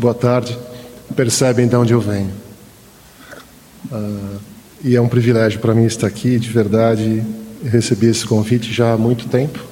[0.00, 0.56] boa tarde,
[1.14, 2.32] percebem de onde eu venho.
[3.92, 4.40] Uh,
[4.82, 7.22] e é um privilégio para mim estar aqui, de verdade.
[7.62, 9.62] Recebi esse convite já há muito tempo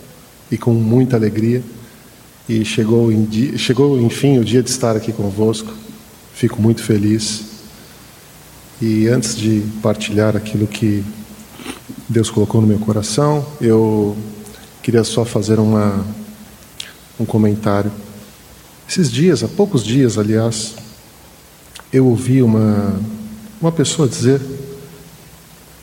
[0.50, 1.62] e com muita alegria.
[2.46, 5.72] E chegou, em, chegou enfim o dia de estar aqui convosco.
[6.34, 7.46] Fico muito feliz.
[8.82, 11.02] E antes de partilhar aquilo que
[12.06, 14.14] Deus colocou no meu coração, eu
[14.82, 16.04] queria só fazer uma,
[17.18, 17.90] um comentário.
[18.88, 20.74] Esses dias, há poucos dias, aliás,
[21.92, 22.98] eu ouvi uma,
[23.60, 24.40] uma pessoa dizer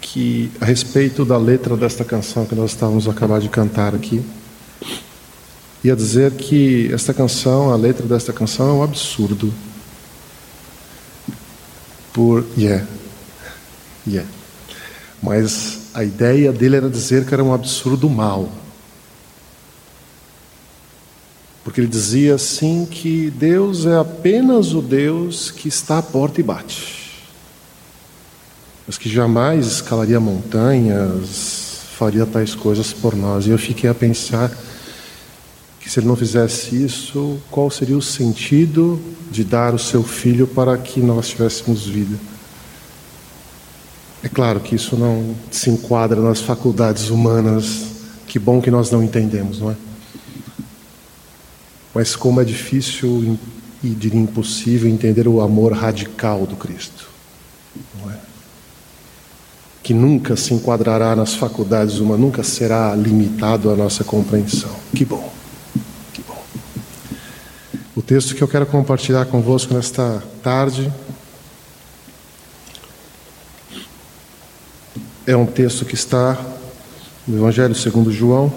[0.02, 4.26] que, a respeito da letra desta canção que nós estávamos acabar de cantar aqui,
[5.84, 9.53] ia dizer que esta canção, a letra desta canção é um absurdo.
[12.12, 12.43] Por.
[12.57, 12.87] Yeah.
[14.07, 14.27] Yeah.
[15.21, 18.49] Mas a ideia dele era dizer que era um absurdo mal.
[21.65, 26.43] Porque ele dizia assim que Deus é apenas o Deus que está à porta e
[26.43, 27.23] bate.
[28.85, 33.48] Mas que jamais escalaria montanhas, faria tais coisas por nós.
[33.48, 34.55] E eu fiquei a pensar
[35.79, 40.45] que se ele não fizesse isso, qual seria o sentido de dar o seu filho
[40.45, 42.15] para que nós tivéssemos vida?
[44.21, 47.85] É claro que isso não se enquadra nas faculdades humanas.
[48.27, 49.75] Que bom que nós não entendemos, não é?
[51.96, 53.40] Mas como é difícil
[53.82, 57.07] e diria impossível entender o amor radical do Cristo.
[58.12, 58.18] É?
[59.82, 64.75] Que nunca se enquadrará nas faculdades humanas, nunca será limitado à nossa compreensão.
[64.94, 65.31] Que bom.
[66.12, 66.44] Que bom.
[67.96, 70.91] O texto que eu quero compartilhar convosco nesta tarde
[75.25, 76.38] é um texto que está
[77.25, 78.52] no Evangelho segundo João,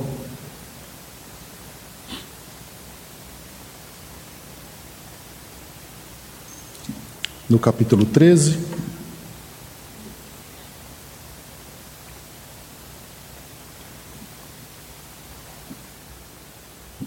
[7.48, 8.58] no capítulo 13.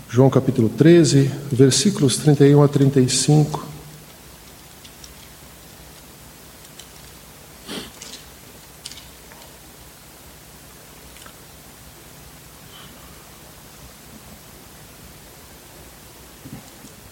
[0.09, 3.66] João capítulo 13, versículos 31 a 35.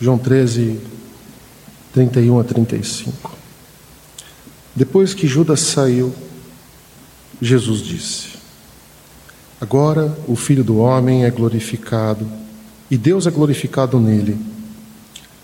[0.02, 0.89] João 13,
[1.94, 3.36] 31 a 35.
[4.76, 6.14] Depois que Judas saiu,
[7.42, 8.30] Jesus disse:
[9.60, 12.26] Agora o Filho do Homem é glorificado
[12.90, 14.38] e Deus é glorificado nele.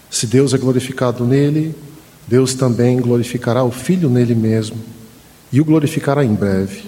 [0.09, 1.75] Se Deus é glorificado nele,
[2.27, 4.77] Deus também glorificará o Filho nele mesmo
[5.51, 6.83] e o glorificará em breve.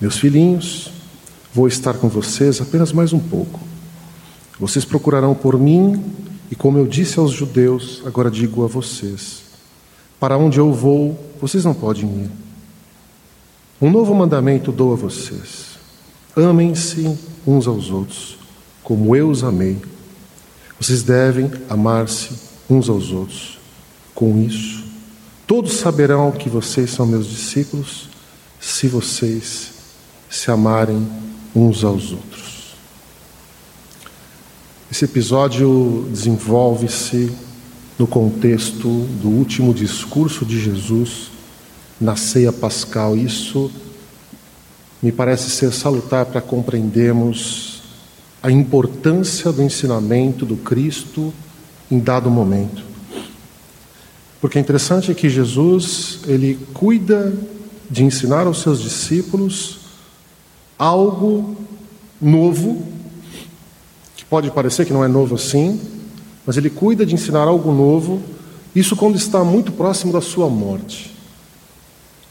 [0.00, 0.90] Meus filhinhos,
[1.52, 3.60] vou estar com vocês apenas mais um pouco.
[4.58, 6.02] Vocês procurarão por mim
[6.50, 9.42] e como eu disse aos judeus, agora digo a vocês:
[10.20, 12.30] para onde eu vou, vocês não podem ir.
[13.80, 15.78] Um novo mandamento dou a vocês:
[16.36, 18.38] amem-se uns aos outros,
[18.82, 19.78] como eu os amei.
[20.80, 22.30] Vocês devem amar-se
[22.68, 23.58] uns aos outros.
[24.14, 24.84] Com isso,
[25.46, 28.08] todos saberão que vocês são meus discípulos,
[28.60, 29.72] se vocês
[30.30, 31.06] se amarem
[31.54, 32.33] uns aos outros.
[34.94, 37.28] Esse episódio desenvolve-se
[37.98, 38.88] no contexto
[39.20, 41.32] do último discurso de Jesus
[42.00, 43.16] na ceia pascal.
[43.16, 43.72] Isso
[45.02, 47.82] me parece ser salutar para compreendermos
[48.40, 51.34] a importância do ensinamento do Cristo
[51.90, 52.84] em dado momento.
[54.40, 57.34] Porque é interessante que Jesus, ele cuida
[57.90, 59.80] de ensinar aos seus discípulos
[60.78, 61.56] algo
[62.22, 62.94] novo
[64.34, 65.80] Pode parecer que não é novo assim,
[66.44, 68.20] mas ele cuida de ensinar algo novo,
[68.74, 71.14] isso quando está muito próximo da sua morte.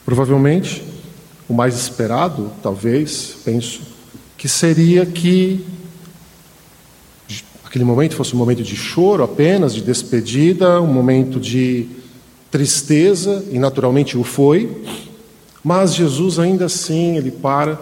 [0.03, 0.83] Provavelmente,
[1.47, 3.81] o mais esperado, talvez, penso,
[4.37, 5.65] que seria que
[7.63, 11.87] aquele momento fosse um momento de choro apenas, de despedida, um momento de
[12.51, 14.83] tristeza, e naturalmente o foi,
[15.63, 17.79] mas Jesus ainda assim, ele para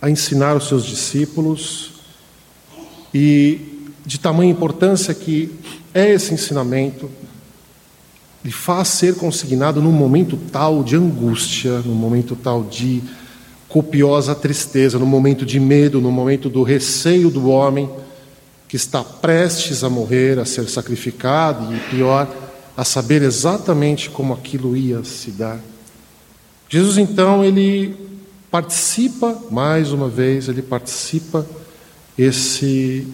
[0.00, 1.91] a ensinar os seus discípulos
[3.12, 5.50] e de tamanha importância que
[5.94, 7.10] é esse ensinamento,
[8.44, 13.02] ele faz ser consignado num momento tal de angústia, num momento tal de
[13.68, 17.88] copiosa tristeza, no momento de medo, no momento do receio do homem
[18.68, 22.28] que está prestes a morrer, a ser sacrificado e pior,
[22.76, 25.60] a saber exatamente como aquilo ia se dar.
[26.68, 27.94] Jesus então ele
[28.50, 31.46] participa mais uma vez, ele participa
[32.18, 33.06] esse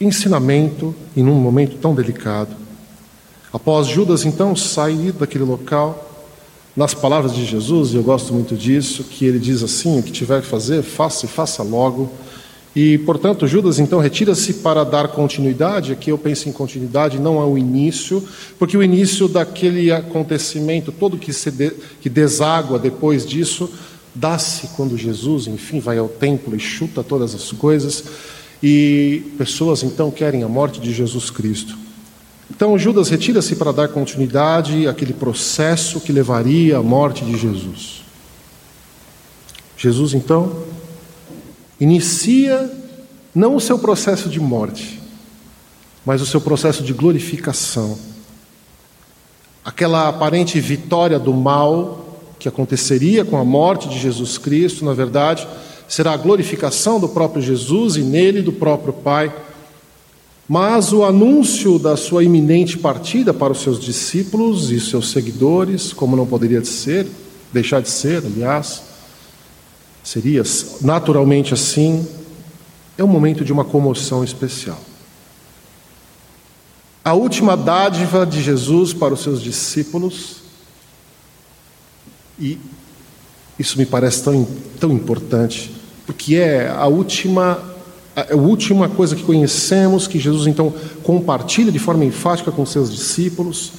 [0.00, 2.54] ensinamento em um momento tão delicado.
[3.52, 6.04] Após Judas então sair daquele local,
[6.76, 10.12] nas palavras de Jesus, e eu gosto muito disso, que ele diz assim: o que
[10.12, 12.10] tiver que fazer, faça e faça logo.
[12.76, 15.90] E, portanto, Judas então retira-se para dar continuidade.
[15.90, 18.22] Aqui eu penso em continuidade, não ao início,
[18.58, 23.68] porque o início daquele acontecimento, todo que, se de, que deságua depois disso,
[24.18, 28.04] dá-se quando Jesus, enfim, vai ao templo e chuta todas as coisas,
[28.60, 31.78] e pessoas então querem a morte de Jesus Cristo.
[32.50, 38.02] Então Judas retira-se para dar continuidade àquele processo que levaria à morte de Jesus.
[39.76, 40.64] Jesus então
[41.78, 42.70] inicia
[43.32, 45.00] não o seu processo de morte,
[46.04, 47.96] mas o seu processo de glorificação.
[49.64, 52.07] Aquela aparente vitória do mal
[52.38, 55.46] que aconteceria com a morte de Jesus Cristo, na verdade,
[55.88, 59.34] será a glorificação do próprio Jesus e nele do próprio Pai.
[60.48, 66.16] Mas o anúncio da sua iminente partida para os seus discípulos e seus seguidores, como
[66.16, 67.06] não poderia ser,
[67.52, 68.82] deixar de ser, aliás,
[70.02, 70.42] seria
[70.80, 72.06] naturalmente assim,
[72.96, 74.80] é um momento de uma comoção especial.
[77.04, 80.47] A última dádiva de Jesus para os seus discípulos,
[82.38, 82.58] e
[83.58, 84.46] isso me parece tão,
[84.78, 85.72] tão importante,
[86.06, 87.62] porque é a última,
[88.14, 92.90] a, a última coisa que conhecemos, que Jesus então compartilha de forma enfática com seus
[92.90, 93.72] discípulos,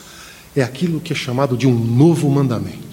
[0.56, 2.90] é aquilo que é chamado de um novo mandamento.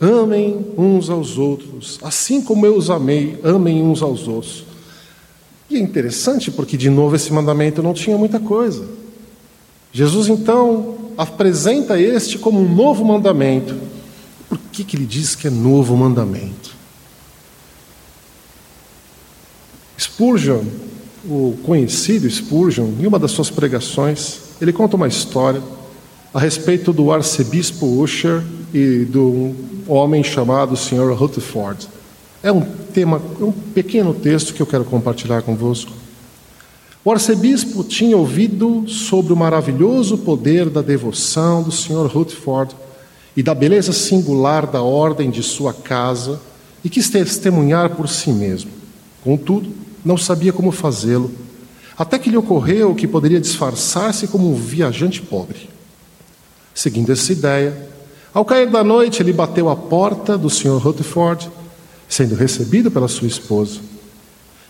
[0.00, 4.64] Amem uns aos outros, assim como eu os amei, amem uns aos outros.
[5.68, 8.84] E é interessante porque, de novo, esse mandamento não tinha muita coisa.
[9.92, 13.89] Jesus então apresenta este como um novo mandamento.
[14.80, 16.74] Que, que ele diz que é novo mandamento?
[19.98, 20.62] Spurgeon,
[21.22, 25.62] o conhecido Spurgeon, em uma das suas pregações, ele conta uma história
[26.32, 28.42] a respeito do arcebispo Usher
[28.72, 29.54] e do
[29.86, 31.12] homem chamado Sr.
[31.12, 31.86] Rutherford.
[32.42, 35.92] É um tema, é um pequeno texto que eu quero compartilhar convosco.
[37.04, 42.06] O arcebispo tinha ouvido sobre o maravilhoso poder da devoção do Sr.
[42.06, 42.74] Rutherford
[43.36, 46.40] e da beleza singular da ordem de sua casa
[46.84, 48.70] e quis testemunhar por si mesmo.
[49.22, 49.70] Contudo,
[50.04, 51.30] não sabia como fazê-lo,
[51.96, 55.68] até que lhe ocorreu que poderia disfarçar-se como um viajante pobre.
[56.74, 57.88] Seguindo essa ideia,
[58.32, 60.78] ao cair da noite, ele bateu à porta do Sr.
[60.78, 61.50] Rutherford,
[62.08, 63.80] sendo recebido pela sua esposa.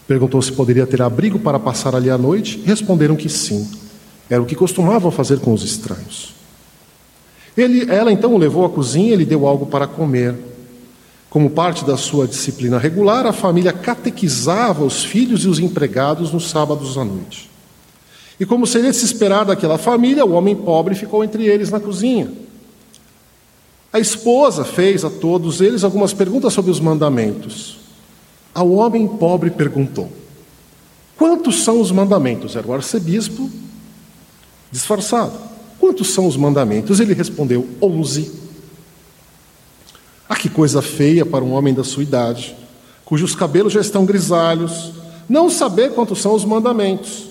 [0.09, 3.69] Perguntou se poderia ter abrigo para passar ali a noite responderam que sim.
[4.29, 6.35] Era o que costumavam fazer com os estranhos.
[7.63, 10.35] Ele, ela então o levou à cozinha e lhe deu algo para comer.
[11.29, 16.49] Como parte da sua disciplina regular, a família catequizava os filhos e os empregados nos
[16.49, 17.49] sábados à noite.
[18.39, 21.79] E como seria de se esperar daquela família, o homem pobre ficou entre eles na
[21.79, 22.33] cozinha.
[23.93, 27.79] A esposa fez a todos eles algumas perguntas sobre os mandamentos.
[28.55, 30.11] Ao homem pobre perguntou:
[31.19, 32.57] Quantos são os mandamentos?
[32.57, 33.51] Era o arcebispo
[34.73, 35.50] disfarçado.
[35.81, 37.01] Quantos são os mandamentos?
[37.01, 38.31] Ele respondeu: Onze.
[40.29, 42.55] Ah, que coisa feia para um homem da sua idade,
[43.05, 44.93] cujos cabelos já estão grisalhos,
[45.29, 47.29] não saber quantos são os mandamentos.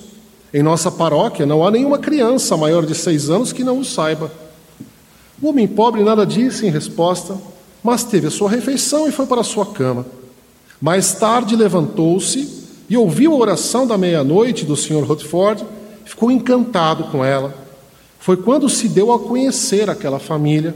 [0.53, 4.31] Em nossa paróquia não há nenhuma criança maior de seis anos que não o saiba.
[5.41, 7.37] O homem pobre nada disse em resposta,
[7.83, 10.05] mas teve a sua refeição e foi para a sua cama.
[10.81, 15.03] Mais tarde levantou-se e ouviu a oração da meia-noite do Sr.
[15.03, 15.63] Rutherford,
[16.03, 17.68] ficou encantado com ela.
[18.19, 20.75] Foi quando se deu a conhecer aquela família.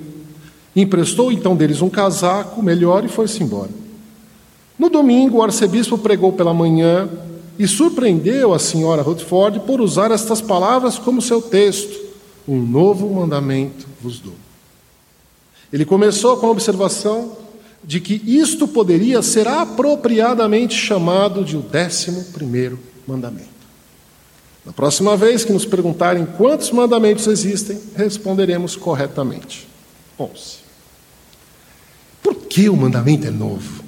[0.76, 3.70] Emprestou então deles um casaco melhor e foi-se embora.
[4.80, 7.08] No domingo, o arcebispo pregou pela manhã
[7.60, 12.00] e surpreendeu a senhora Rutherford por usar estas palavras como seu texto:
[12.48, 14.34] Um novo mandamento vos dou.
[15.72, 17.38] Ele começou com a observação
[17.84, 23.53] de que isto poderia ser apropriadamente chamado de o décimo primeiro mandamento.
[24.66, 29.68] Na próxima vez que nos perguntarem quantos mandamentos existem, responderemos corretamente:
[30.18, 30.64] onze.
[32.22, 33.84] Por que o mandamento é novo?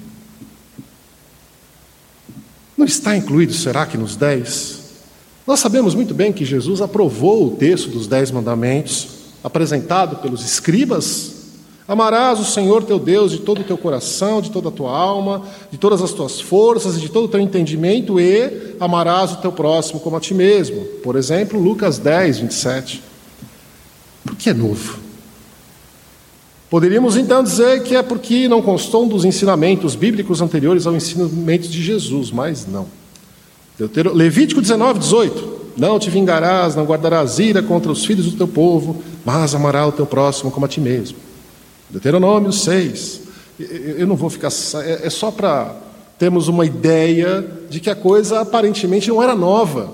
[2.76, 4.80] Não está incluído, será que, nos dez?
[5.46, 9.08] Nós sabemos muito bem que Jesus aprovou o texto dos dez mandamentos,
[9.42, 11.35] apresentado pelos escribas
[11.88, 15.42] Amarás o Senhor teu Deus de todo o teu coração, de toda a tua alma,
[15.70, 19.52] de todas as tuas forças e de todo o teu entendimento, e amarás o teu
[19.52, 20.84] próximo como a ti mesmo.
[21.02, 23.02] Por exemplo, Lucas 10, 27.
[24.24, 24.98] Por que é novo?
[26.68, 31.80] Poderíamos então dizer que é porque não constou dos ensinamentos bíblicos anteriores ao ensinamento de
[31.80, 32.88] Jesus, mas não.
[34.12, 35.56] Levítico 19, 18.
[35.76, 39.92] Não te vingarás, não guardarás ira contra os filhos do teu povo, mas amarás o
[39.92, 41.25] teu próximo como a ti mesmo.
[41.90, 43.20] Deuteronômio 6.
[43.58, 44.50] Eu não vou ficar.
[44.84, 45.74] É, é só para
[46.18, 49.90] termos uma ideia de que a coisa aparentemente não era nova.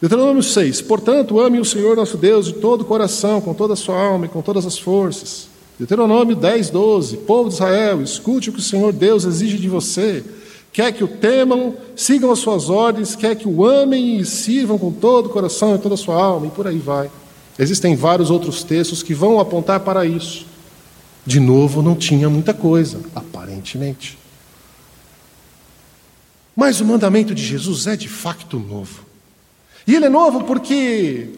[0.00, 0.82] Deuteronômio 6.
[0.82, 4.26] Portanto, ame o Senhor nosso Deus de todo o coração, com toda a sua alma
[4.26, 5.48] e com todas as forças.
[5.78, 7.16] Deuteronômio 10, 12.
[7.18, 10.24] Povo de Israel, escute o que o Senhor Deus exige de você.
[10.72, 14.92] Quer que o temam, sigam as suas ordens, quer que o amem e sirvam com
[14.92, 17.10] todo o coração e toda a sua alma, e por aí vai.
[17.58, 20.46] Existem vários outros textos que vão apontar para isso.
[21.26, 24.16] De novo, não tinha muita coisa, aparentemente.
[26.54, 29.04] Mas o mandamento de Jesus é de facto novo.
[29.86, 31.28] E ele é novo porque,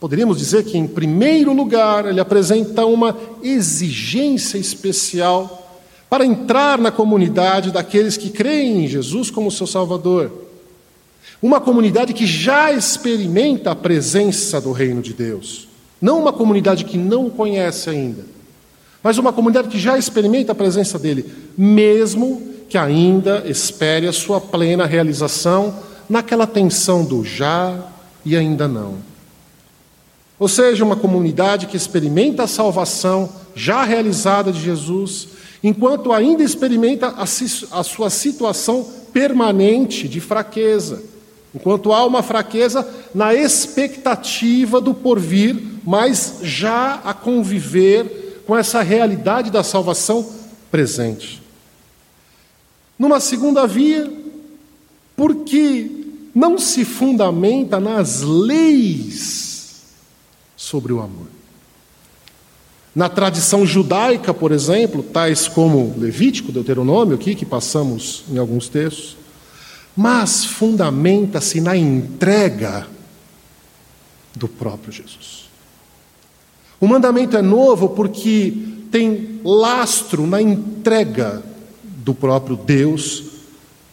[0.00, 7.70] poderíamos dizer que, em primeiro lugar, ele apresenta uma exigência especial para entrar na comunidade
[7.70, 10.41] daqueles que creem em Jesus como seu Salvador.
[11.42, 15.66] Uma comunidade que já experimenta a presença do reino de Deus.
[16.00, 18.24] Não uma comunidade que não o conhece ainda,
[19.02, 21.26] mas uma comunidade que já experimenta a presença dele,
[21.58, 25.74] mesmo que ainda espere a sua plena realização
[26.08, 27.76] naquela tensão do já
[28.24, 28.98] e ainda não.
[30.38, 35.28] Ou seja, uma comunidade que experimenta a salvação já realizada de Jesus,
[35.62, 41.11] enquanto ainda experimenta a, a sua situação permanente de fraqueza,
[41.54, 49.50] enquanto há uma fraqueza na expectativa do porvir, mas já a conviver com essa realidade
[49.50, 50.28] da salvação
[50.70, 51.42] presente.
[52.98, 54.10] Numa segunda via,
[55.16, 55.90] porque
[56.34, 59.82] não se fundamenta nas leis
[60.56, 61.26] sobre o amor.
[62.94, 69.16] Na tradição judaica, por exemplo, tais como Levítico, Deuteronômio, aqui que passamos em alguns textos,
[69.96, 72.86] mas fundamenta-se na entrega
[74.34, 75.50] do próprio Jesus.
[76.80, 78.52] O mandamento é novo porque
[78.90, 81.42] tem lastro na entrega
[81.84, 83.24] do próprio Deus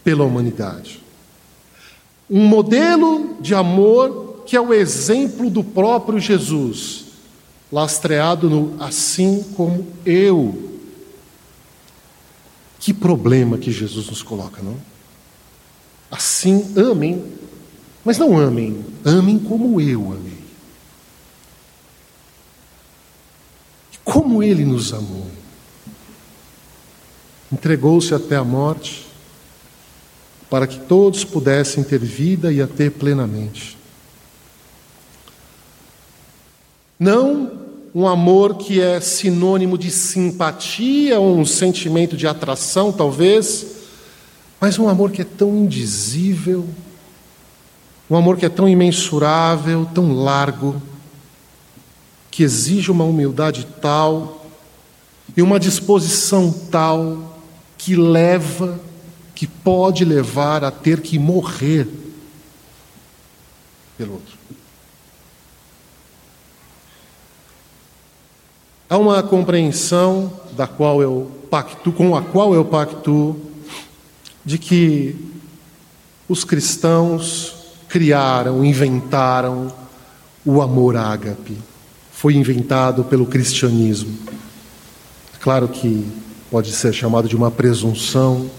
[0.03, 1.01] pela humanidade.
[2.29, 7.05] Um modelo de amor que é o exemplo do próprio Jesus,
[7.71, 10.79] lastreado no assim como eu.
[12.79, 14.88] Que problema que Jesus nos coloca, não?
[16.11, 17.23] Assim, amem,
[18.03, 20.39] mas não amem, amem como eu amei.
[24.03, 25.27] Como ele nos amou.
[27.51, 29.07] Entregou-se até a morte
[30.49, 33.77] para que todos pudessem ter vida e a ter plenamente.
[36.99, 37.59] Não
[37.93, 43.78] um amor que é sinônimo de simpatia ou um sentimento de atração, talvez,
[44.59, 46.67] mas um amor que é tão indizível,
[48.09, 50.81] um amor que é tão imensurável, tão largo,
[52.31, 54.45] que exige uma humildade tal
[55.35, 57.41] e uma disposição tal
[57.77, 58.79] que leva
[59.35, 61.87] que pode levar a ter que morrer
[63.97, 64.37] pelo outro.
[68.89, 73.39] Há uma compreensão da qual eu pacto, com a qual eu pacto,
[74.49, 75.15] de que
[76.27, 77.53] os cristãos
[77.87, 79.71] criaram, inventaram
[80.43, 81.55] o amor ágape.
[82.11, 84.17] Foi inventado pelo cristianismo.
[85.39, 86.03] Claro que
[86.49, 88.49] pode ser chamado de uma presunção,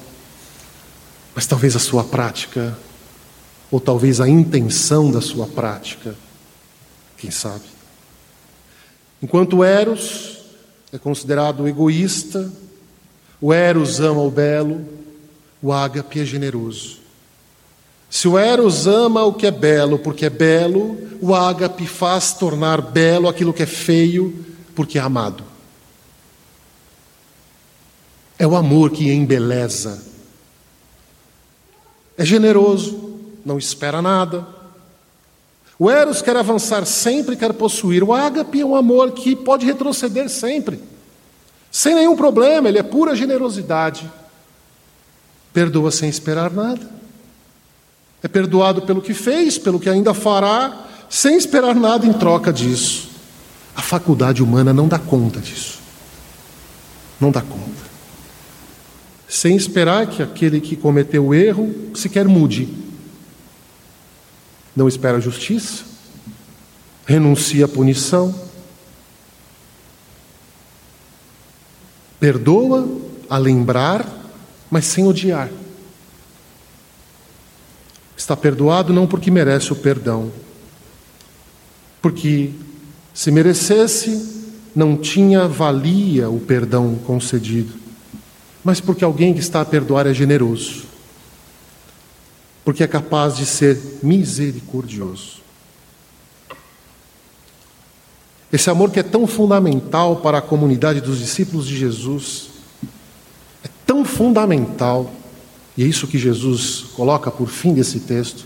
[1.35, 2.79] mas talvez a sua prática,
[3.69, 6.15] ou talvez a intenção da sua prática,
[7.19, 7.65] quem sabe.
[9.21, 10.39] Enquanto Eros
[10.93, 12.49] é considerado egoísta,
[13.41, 15.00] o Eros ama o belo,
[15.62, 16.99] o ágape é generoso.
[18.09, 22.81] Se o Eros ama o que é belo porque é belo, o ágape faz tornar
[22.81, 25.45] belo aquilo que é feio porque é amado.
[28.38, 30.11] É o amor que embeleza
[32.21, 34.47] é generoso, não espera nada.
[35.79, 38.05] O Eros quer avançar sempre, quer possuir.
[38.05, 40.79] O ágape é um amor que pode retroceder sempre,
[41.71, 44.11] sem nenhum problema, ele é pura generosidade.
[45.52, 46.88] Perdoa sem esperar nada.
[48.23, 53.09] É perdoado pelo que fez, pelo que ainda fará, sem esperar nada em troca disso.
[53.75, 55.78] A faculdade humana não dá conta disso.
[57.21, 57.90] Não dá conta
[59.30, 62.69] sem esperar que aquele que cometeu o erro sequer mude.
[64.75, 65.85] Não espera justiça,
[67.07, 68.35] renuncia à punição,
[72.19, 72.88] perdoa
[73.28, 74.04] a lembrar,
[74.71, 75.50] mas sem odiar.
[78.17, 80.31] Está perdoado não porque merece o perdão,
[82.00, 82.53] porque
[83.12, 84.41] se merecesse,
[84.75, 87.75] não tinha valia o perdão concedido,
[88.62, 90.85] mas porque alguém que está a perdoar é generoso,
[92.65, 95.41] porque é capaz de ser misericordioso.
[98.53, 102.50] Esse amor que é tão fundamental para a comunidade dos discípulos de Jesus,
[103.91, 105.11] tão fundamental,
[105.77, 108.45] e é isso que Jesus coloca por fim desse texto,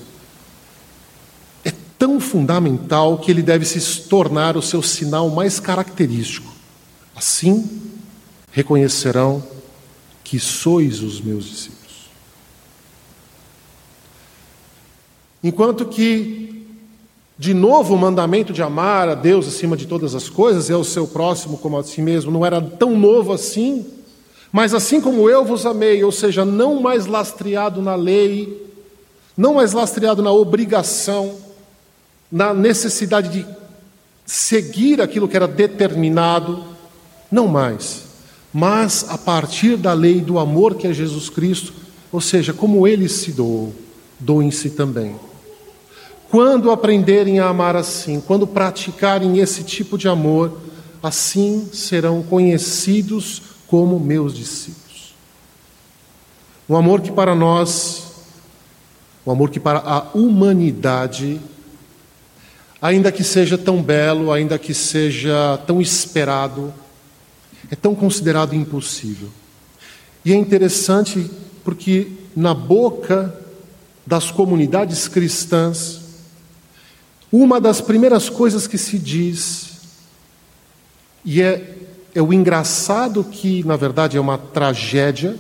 [1.63, 6.51] é tão fundamental que ele deve se tornar o seu sinal mais característico.
[7.15, 7.79] Assim,
[8.53, 9.45] reconhecerão
[10.25, 12.09] que sois os meus discípulos.
[15.43, 16.65] Enquanto que
[17.39, 20.85] de novo, o mandamento de amar a Deus acima de todas as coisas e ao
[20.85, 23.85] seu próximo como a si mesmo não era tão novo assim,
[24.55, 28.65] mas assim como eu vos amei, ou seja, não mais lastreado na lei,
[29.37, 31.35] não mais lastreado na obrigação,
[32.31, 33.47] na necessidade de
[34.25, 36.63] seguir aquilo que era determinado,
[37.33, 38.05] não mais,
[38.53, 41.73] mas a partir da lei do amor que é Jesus Cristo,
[42.13, 43.75] ou seja, como ele se doou,
[44.21, 45.17] doem-se também.
[46.31, 50.61] Quando aprenderem a amar assim, quando praticarem esse tipo de amor,
[51.03, 55.17] assim serão conhecidos como meus discípulos.
[56.69, 58.05] Um amor que para nós,
[59.27, 61.41] um amor que para a humanidade,
[62.81, 66.73] ainda que seja tão belo, ainda que seja tão esperado,
[67.69, 69.29] é tão considerado impossível.
[70.25, 71.29] E é interessante
[71.65, 73.37] porque na boca
[74.07, 76.01] das comunidades cristãs,
[77.33, 79.81] uma das primeiras coisas que se diz,
[81.25, 81.84] e é,
[82.15, 85.37] é o engraçado que, na verdade, é uma tragédia,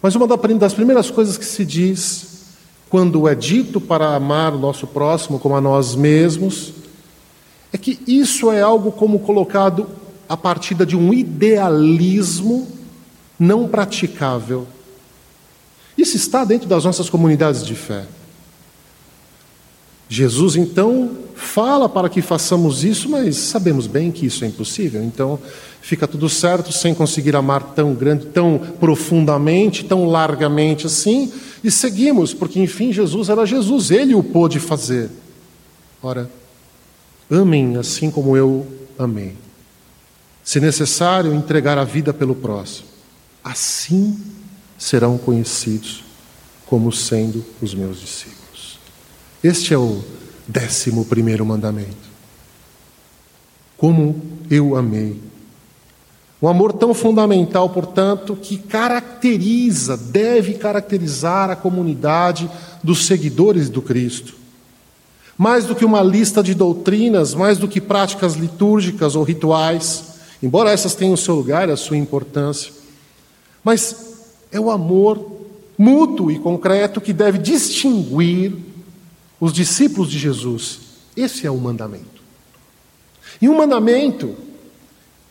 [0.00, 2.44] mas uma das primeiras coisas que se diz,
[2.88, 6.72] quando é dito para amar o nosso próximo como a nós mesmos,
[7.72, 9.88] é que isso é algo como colocado
[10.28, 12.68] a partir de um idealismo
[13.38, 14.66] não praticável.
[15.96, 18.04] Isso está dentro das nossas comunidades de fé.
[20.08, 25.02] Jesus então fala para que façamos isso, mas sabemos bem que isso é impossível.
[25.04, 25.38] Então
[25.82, 32.32] fica tudo certo sem conseguir amar tão grande, tão profundamente, tão largamente assim, e seguimos,
[32.32, 35.10] porque enfim Jesus era Jesus, ele o pôde fazer.
[36.02, 36.30] Ora,
[37.30, 38.66] amem assim como eu
[38.98, 39.34] amei.
[40.42, 42.88] Se necessário, entregar a vida pelo próximo.
[43.44, 44.18] Assim
[44.78, 46.04] serão conhecidos
[46.66, 48.37] como sendo os meus discípulos.
[49.42, 50.02] Este é o
[50.46, 52.08] décimo primeiro mandamento.
[53.76, 54.20] Como
[54.50, 55.20] eu amei.
[56.42, 62.50] Um amor tão fundamental, portanto, que caracteriza, deve caracterizar a comunidade
[62.82, 64.34] dos seguidores do Cristo.
[65.36, 70.04] Mais do que uma lista de doutrinas, mais do que práticas litúrgicas ou rituais,
[70.42, 72.72] embora essas tenham o seu lugar, a sua importância,
[73.62, 74.16] mas
[74.50, 75.38] é o amor
[75.76, 78.67] mútuo e concreto que deve distinguir
[79.40, 80.80] os discípulos de Jesus.
[81.16, 82.22] Esse é o mandamento.
[83.40, 84.36] E um mandamento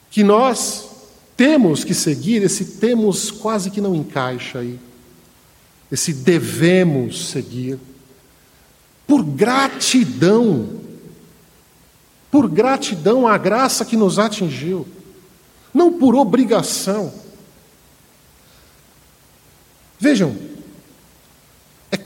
[0.09, 0.87] que nós
[1.35, 4.79] temos que seguir, esse temos quase que não encaixa aí.
[5.91, 7.79] Esse devemos seguir.
[9.05, 10.81] Por gratidão.
[12.31, 14.87] Por gratidão à graça que nos atingiu.
[15.73, 17.13] Não por obrigação.
[19.99, 20.35] Vejam,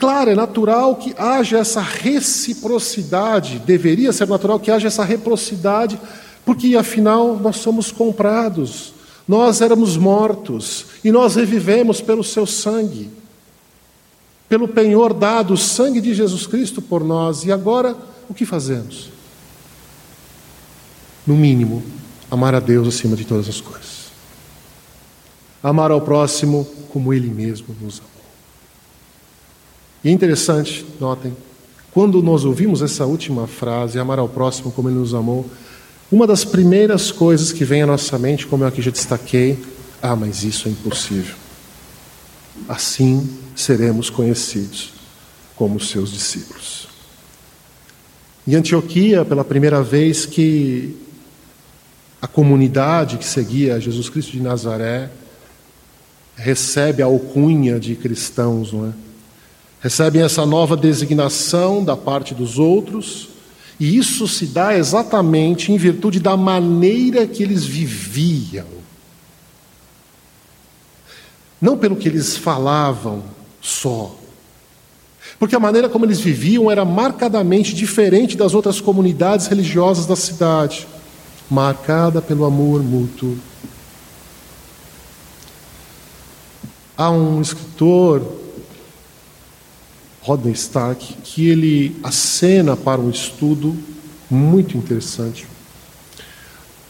[0.01, 6.01] claro, é natural que haja essa reciprocidade, deveria ser natural que haja essa reciprocidade,
[6.43, 8.95] porque afinal nós somos comprados,
[9.27, 13.11] nós éramos mortos e nós revivemos pelo seu sangue,
[14.49, 17.95] pelo penhor dado, o sangue de Jesus Cristo por nós, e agora
[18.27, 19.09] o que fazemos?
[21.27, 21.83] No mínimo,
[22.31, 24.07] amar a Deus acima de todas as coisas,
[25.61, 28.20] amar ao próximo como Ele mesmo nos ama.
[30.03, 31.35] E é interessante, notem,
[31.91, 35.49] quando nós ouvimos essa última frase, amar ao próximo como ele nos amou,
[36.11, 39.59] uma das primeiras coisas que vem à nossa mente, como eu aqui já destaquei,
[40.01, 41.35] ah, mas isso é impossível.
[42.67, 44.93] Assim seremos conhecidos
[45.55, 46.87] como seus discípulos.
[48.47, 50.97] Em Antioquia, pela primeira vez que
[52.21, 55.09] a comunidade que seguia Jesus Cristo de Nazaré
[56.35, 59.10] recebe a alcunha de cristãos, não é?
[59.81, 63.29] Recebem essa nova designação da parte dos outros,
[63.79, 68.67] e isso se dá exatamente em virtude da maneira que eles viviam.
[71.59, 73.23] Não pelo que eles falavam
[73.59, 74.15] só,
[75.39, 80.87] Porque a maneira como eles viviam era marcadamente diferente das outras comunidades religiosas da cidade
[81.49, 83.35] marcada pelo amor mútuo.
[86.95, 88.21] Há um escritor,
[90.21, 93.75] Rodney Stark, que ele acena para um estudo
[94.29, 95.47] muito interessante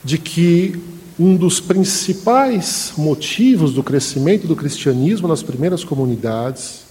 [0.04, 0.80] de que
[1.20, 6.82] um dos principais motivos do crescimento do cristianismo nas primeiras comunidades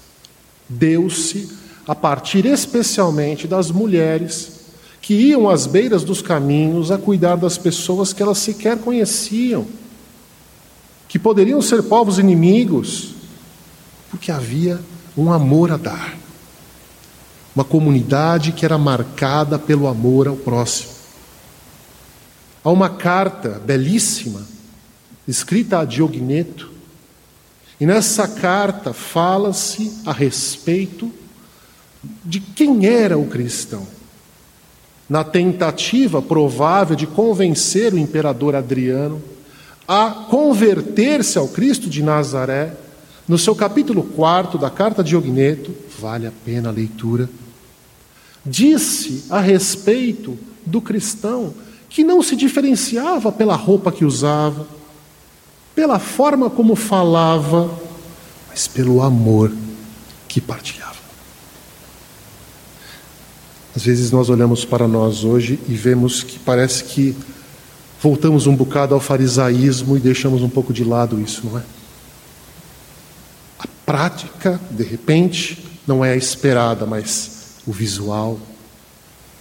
[0.69, 1.49] deu-se
[1.87, 4.61] a partir especialmente das mulheres
[5.03, 9.67] que iam às beiras dos caminhos a cuidar das pessoas que elas sequer conheciam,
[11.09, 13.15] que poderiam ser povos inimigos,
[14.11, 14.79] porque havia
[15.17, 16.20] um amor a dar.
[17.55, 20.91] Uma comunidade que era marcada pelo amor ao próximo.
[22.63, 24.47] Há uma carta belíssima,
[25.27, 26.71] escrita a Diogneto,
[27.81, 31.11] e nessa carta fala-se a respeito
[32.25, 33.87] de quem era o cristão
[35.11, 39.21] na tentativa provável de convencer o imperador Adriano
[39.89, 42.75] a converter-se ao Cristo de Nazaré,
[43.31, 47.31] no seu capítulo 4 da carta de Ogneto, vale a pena a leitura,
[48.45, 51.55] disse a respeito do cristão
[51.89, 54.67] que não se diferenciava pela roupa que usava,
[55.77, 57.71] pela forma como falava,
[58.49, 59.53] mas pelo amor
[60.27, 60.99] que partilhava.
[63.77, 67.15] Às vezes nós olhamos para nós hoje e vemos que parece que
[68.03, 71.63] voltamos um bocado ao farisaísmo e deixamos um pouco de lado isso, não é?
[73.91, 78.39] Prática, de repente, não é a esperada, mas o visual,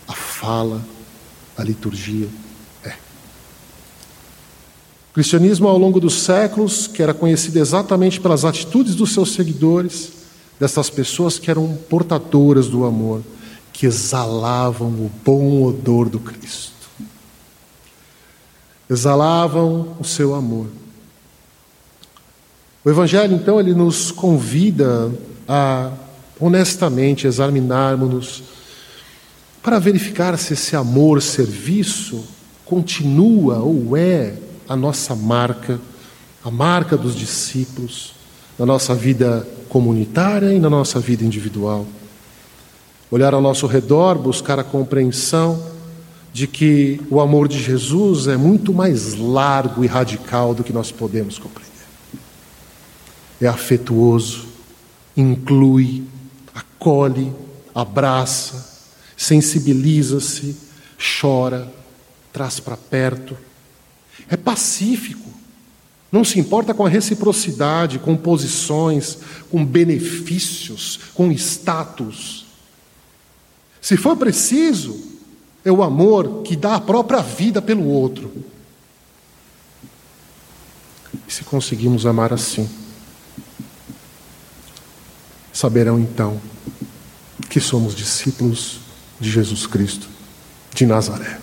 [0.08, 0.84] a fala,
[1.56, 2.28] a liturgia
[2.84, 2.94] é.
[5.12, 10.14] O cristianismo, ao longo dos séculos, que era conhecido exatamente pelas atitudes dos seus seguidores,
[10.60, 13.22] dessas pessoas que eram portadoras do amor,
[13.72, 16.90] que exalavam o bom odor do Cristo.
[18.90, 20.66] Exalavam o seu amor.
[22.90, 25.12] O Evangelho, então, ele nos convida
[25.48, 25.92] a
[26.40, 28.42] honestamente examinarmos-nos
[29.62, 32.24] para verificar se esse amor, serviço,
[32.66, 34.34] continua ou é
[34.68, 35.80] a nossa marca,
[36.44, 38.16] a marca dos discípulos,
[38.58, 41.86] na nossa vida comunitária e na nossa vida individual
[43.12, 45.64] olhar ao nosso redor, buscar a compreensão
[46.34, 50.92] de que o amor de Jesus é muito mais largo e radical do que nós
[50.92, 51.69] podemos compreender.
[53.42, 54.48] É afetuoso,
[55.16, 56.04] inclui,
[56.54, 57.34] acolhe,
[57.74, 58.68] abraça,
[59.16, 60.56] sensibiliza-se,
[61.20, 61.72] chora,
[62.34, 63.38] traz para perto.
[64.30, 65.30] É pacífico,
[66.12, 72.46] não se importa com a reciprocidade, com posições, com benefícios, com status.
[73.82, 75.00] Se for preciso,
[75.64, 78.32] é o amor que dá a própria vida pelo outro.
[81.28, 82.68] E se conseguimos amar assim,
[85.52, 86.40] saberão então
[87.50, 88.80] que somos discípulos
[89.20, 90.08] de Jesus Cristo
[90.74, 91.40] de Nazaré.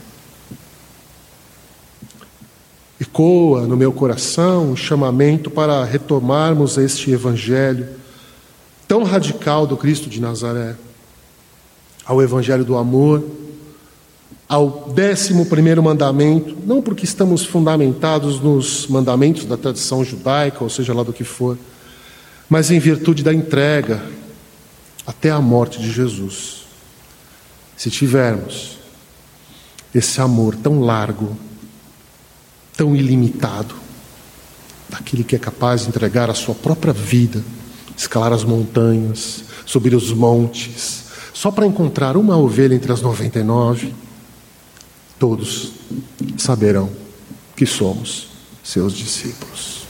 [3.00, 7.88] Ecoa no meu coração o chamamento para retomarmos este evangelho
[8.88, 10.76] tão radical do Cristo de Nazaré
[12.06, 13.22] ao Evangelho do amor,
[14.48, 20.94] ao décimo primeiro mandamento, não porque estamos fundamentados nos mandamentos da tradição judaica, ou seja
[20.94, 21.58] lá do que for,
[22.48, 24.02] mas em virtude da entrega
[25.06, 26.66] até a morte de Jesus.
[27.76, 28.78] Se tivermos
[29.94, 31.36] esse amor tão largo,
[32.76, 33.74] tão ilimitado,
[34.88, 37.42] daquele que é capaz de entregar a sua própria vida,
[37.96, 43.94] escalar as montanhas, subir os montes, só para encontrar uma ovelha entre as 99,
[45.18, 45.72] todos
[46.36, 46.90] saberão
[47.54, 48.28] que somos
[48.62, 49.85] seus discípulos.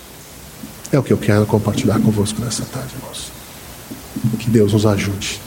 [0.92, 3.30] É o que eu quero compartilhar convosco nessa tarde, irmãos.
[4.38, 5.40] Que Deus nos ajude